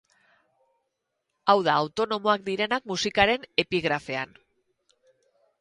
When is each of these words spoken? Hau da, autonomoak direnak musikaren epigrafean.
Hau 1.53 1.57
da, 1.67 1.75
autonomoak 1.83 2.45
direnak 2.47 2.89
musikaren 2.93 3.47
epigrafean. 3.65 4.35